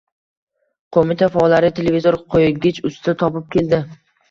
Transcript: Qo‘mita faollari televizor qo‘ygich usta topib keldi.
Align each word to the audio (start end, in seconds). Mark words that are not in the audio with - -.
Qo‘mita 0.97 1.27
faollari 1.35 1.69
televizor 1.81 2.19
qo‘ygich 2.37 2.83
usta 2.93 3.17
topib 3.23 3.49
keldi. 3.59 3.85